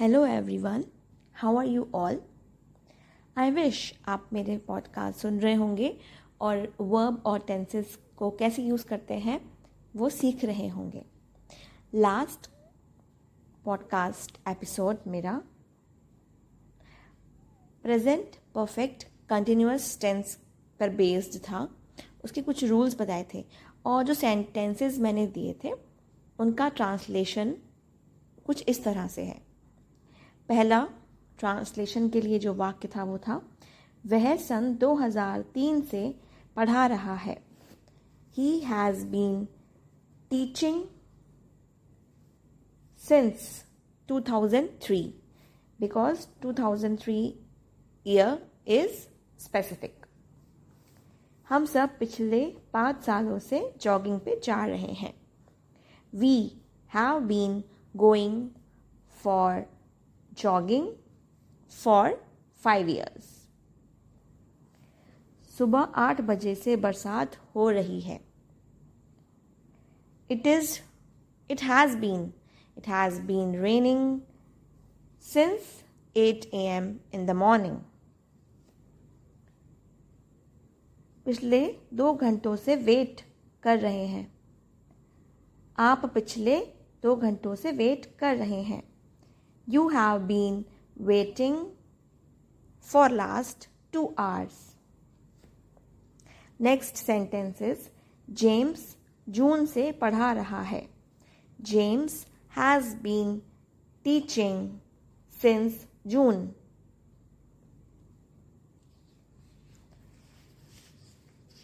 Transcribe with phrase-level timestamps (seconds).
[0.00, 0.84] Hello everyone
[1.34, 2.22] how are you all
[3.36, 5.98] I wish आप मेरे podcast सुन रहे होंगे
[6.40, 9.58] और वर्ब और टेंसेस को कैसे यूज़ करते हैं,
[9.96, 11.04] वो सीख रहे होंगे।
[11.94, 12.50] लास्ट
[13.64, 15.42] पॉडकास्ट एपिसोड मेरा
[17.82, 20.38] प्रेजेंट परफेक्ट कंटिन्यूस टेंस
[20.80, 21.76] पर बेस्ड था।
[22.24, 23.44] उसके कुछ रूल्स बताए थे
[23.86, 25.72] और जो सेंटेंसेस मैंने दिए थे,
[26.38, 27.56] उनका ट्रांसलेशन
[28.46, 29.51] कुछ इस तरह से है।
[30.52, 30.86] पहला
[31.38, 33.50] ट्रांसलेशन के लिए जो वाक्य था वो था,
[34.06, 36.14] वह सन 2003 से
[36.56, 37.44] पढ़ा रहा है।
[38.36, 39.44] He has been
[40.30, 40.84] teaching
[42.98, 43.64] since
[44.08, 45.08] 2003
[45.80, 47.32] because 2003
[48.06, 48.92] year is
[49.42, 50.06] specific
[51.48, 55.14] हम सब पिछले पाँच सालों से जॉगिंग पे जा रहे हैं।
[56.14, 56.62] We
[56.94, 57.64] have been
[57.96, 58.50] going
[59.08, 59.71] for
[60.32, 60.88] jogging
[61.72, 62.14] for
[62.62, 63.30] five years
[65.58, 68.20] सुबह आठ बजे से बरसात हो रही है।
[70.30, 70.78] It is
[71.50, 72.32] it has been
[72.78, 74.20] it has been raining
[75.24, 75.82] since
[76.16, 77.76] eight A M in the morning
[81.26, 83.20] पिछले दो घंटों से वेट
[83.62, 84.32] कर रहे हैं।
[85.78, 86.58] आप पिछले
[87.02, 88.91] दो घंटों से वेट कर रहे हैं।
[89.68, 90.64] You have been
[91.00, 91.66] waiting
[92.88, 94.60] for last two hours
[96.60, 97.90] next sentences
[98.28, 98.96] James
[99.26, 100.86] जून से पढ़ा रहा है.
[101.60, 103.40] James has been
[104.04, 104.68] teaching
[105.42, 106.46] since June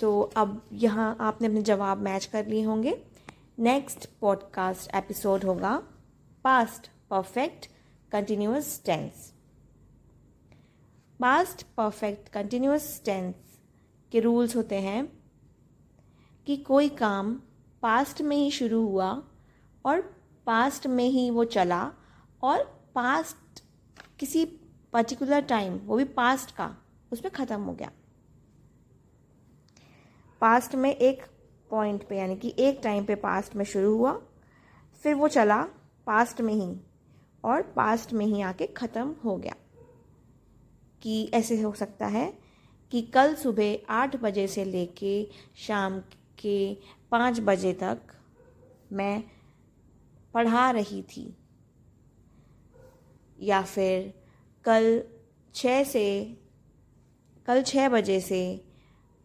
[0.00, 2.98] तो अब यहाँ आपने अपने जवाब मैच कर लिए होंगे.
[3.58, 5.76] नेक्स्ट पॉडकास्ट एपिसोड होगा.
[6.44, 7.68] Past perfect
[8.12, 9.32] continuous tense
[11.20, 13.34] past perfect continuous tense
[14.12, 15.06] के रूल्स होते हैं
[16.46, 17.34] कि कोई काम
[17.82, 19.10] पास्ट में ही शुरू हुआ
[19.84, 20.00] और
[20.46, 21.82] पास्ट में ही वो चला
[22.42, 22.64] और
[22.94, 23.62] पास्ट
[24.18, 24.44] किसी
[24.92, 26.76] पर्टिकुलर टाइम वो भी पास्ट का
[27.12, 27.90] उसमें ख़त्म हो गया।
[30.40, 31.22] पास्ट में एक
[31.70, 34.12] पॉइंट पे, यानी कि एक टाइम पे पास्ट में शुरू हुआ,
[35.02, 35.62] फिर वो चला
[36.06, 36.85] पास्ट में ही।
[37.46, 39.54] और पास्ट में ही आके ख़त्म हो गया।
[41.02, 42.38] कि ऐसे हो सकता है
[42.90, 46.00] कि कल सुबह आठ बजे से लेके शाम
[46.38, 46.74] के
[47.10, 48.00] पाँच बजे तक
[48.92, 49.24] मैं
[50.34, 51.36] पढ़ा रही थी।
[53.40, 54.14] या फिर
[54.64, 55.04] कल
[55.54, 56.36] छः से,
[57.46, 58.64] कल छः बजे से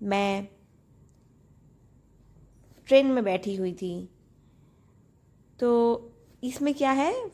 [0.04, 0.48] मैं
[2.88, 4.10] ट्रेन में बैठी हुई थी।
[5.60, 6.02] तो
[6.44, 7.32] इसमें क्या है?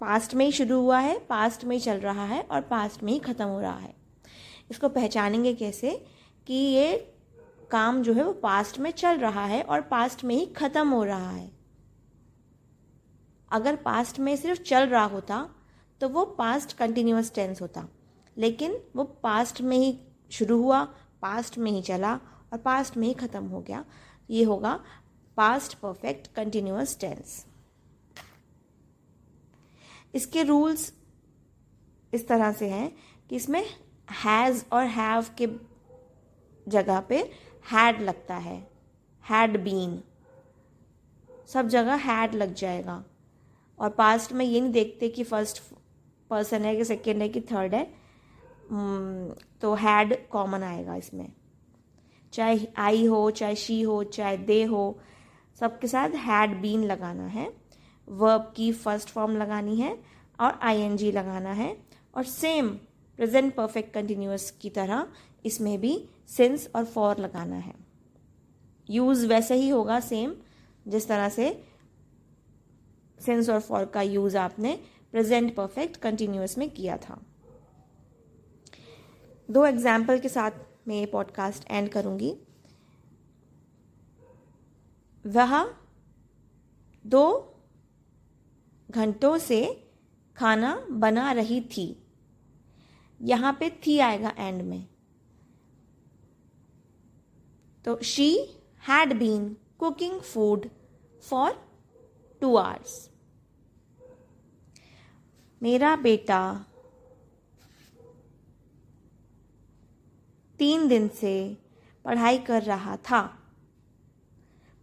[0.00, 3.12] पास्ट में ही शुरू हुआ है, पास्ट में ही चल रहा है और पास्ट में
[3.12, 3.94] ही ख़त्म हो रहा है।
[4.70, 5.90] इसको पहचानेंगे कैसे
[6.46, 6.96] कि ये
[7.70, 11.02] काम जो है वो पास्ट में चल रहा है और पास्ट में ही ख़त्म हो
[11.04, 11.50] रहा है।
[13.50, 15.48] अगर पास्ट में सिर्फ़ चल रहा होता
[16.00, 17.86] तो वो पास्ट कंटिन्यूस टेंस होता।
[18.36, 19.98] लेकिन वो पास्ट में ही
[20.30, 20.82] शुरू हुआ,
[21.22, 22.14] पास्ट में ही चला
[22.52, 23.84] और पास्ट में ही ख़त्म हो गया।
[24.30, 24.78] ये होगा
[25.36, 27.44] पास्ट परफेक्ट कंटिन्यूस टेंस
[30.16, 30.92] इसके रूल्स
[32.12, 32.90] इस तरह से हैं
[33.30, 33.64] कि इसमें
[34.24, 35.46] हैज़ और हैव के
[36.66, 37.18] जगह पे
[37.72, 38.58] हैड लगता है।
[39.24, 40.02] हैड बीन
[41.48, 43.04] सब जगह हैड लग जाएगा।
[43.78, 45.62] और पास्ट में ये नहीं देखते कि फ़र्स्ट
[46.30, 47.84] पर्सन है कि सेकेंड है कि थर्ड है।
[49.60, 51.32] तो हैड कॉमन आएगा इसमें।
[52.32, 54.98] चाहे आई हो, चाहे शी हो, चाहे दे हो,
[55.60, 57.65] सबके साथ हैड बीन लगाना है।
[58.08, 59.98] वर्ब की फ़र्स्ट फॉर्म लगानी है
[60.40, 61.76] और आईएनजी लगाना है
[62.14, 62.68] और सेम
[63.18, 65.06] प्रेजेंट परफेक्ट कंटिन्यूस की तरह
[65.44, 67.74] इसमें भी सिंस और फॉर लगाना है।
[68.90, 70.34] यूज़ वैसे ही होगा सेम
[70.88, 71.64] जिस तरह से
[73.20, 74.78] सेंस और फॉर का यूज़ आपने
[75.12, 77.20] प्रेजेंट परफेक्ट कंटिन्यूस में किया था।
[79.50, 80.50] दो एग्ज़ाम्पल के साथ
[80.88, 82.36] मैं ये पॉडकास्ट एंड करूँगी।
[85.24, 85.74] वह,
[87.04, 87.52] दो
[88.88, 89.60] घंटों से
[90.36, 91.86] खाना बना रही थी।
[93.20, 94.86] यहाँ पे थी आएगा एंड में।
[97.84, 98.30] तो she
[98.82, 99.48] had been
[99.78, 100.68] cooking food
[101.22, 101.52] for
[102.42, 103.08] two hours
[105.62, 106.40] मेरा बेटा
[110.58, 111.36] तीन दिन से
[112.04, 113.22] पढ़ाई कर रहा था।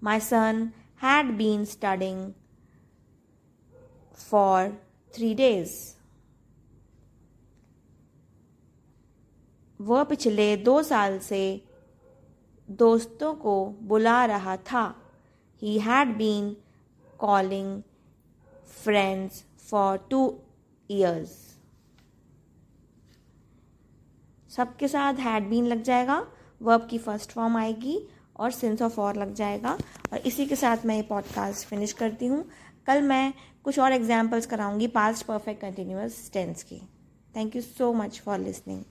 [0.02, 0.70] My son
[1.04, 2.32] had been studying
[4.18, 4.70] for
[5.14, 5.72] three days
[9.80, 11.44] वह पिछले दो साल से
[12.70, 14.84] दोस्तों को बुला रहा था।
[15.62, 16.56] He had been
[17.20, 17.82] calling
[18.84, 20.22] friends for two
[20.90, 21.32] years
[24.50, 26.26] सबके साथ हैड बीन लग जाएगा।
[26.62, 28.00] वर्ब की फ़र्स्ट फॉर्म आएगी
[28.36, 29.78] और सेंस ऑफ़ और लग जाएगा।
[30.14, 32.46] और इसी के साथ मैं ये पॉडकास्ट फिनिश करती हूँ।
[32.88, 33.34] कल मैं
[33.64, 36.82] कुछ और एग्जाम्पल्स कराऊँगी पास्ट परफेक्ट कंटिन्यूस टेंस की।
[37.36, 38.84] Thank you so much for listening